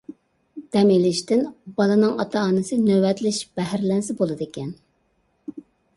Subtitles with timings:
[0.75, 1.43] دەم ئېلىشتىن
[1.81, 4.73] بالىنىڭ ئاتا- ئانىسى نۆۋەتلىشىپ بەھرىلەنسە بولىدىكەن.